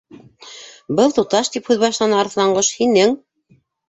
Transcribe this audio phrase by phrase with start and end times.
[0.99, 3.15] —Был туташ, —тип һүҙ башланы Арыҫланҡош, —һинең